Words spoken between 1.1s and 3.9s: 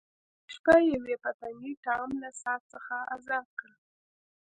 پتنګې ټام له ساعت څخه ازاد کړ.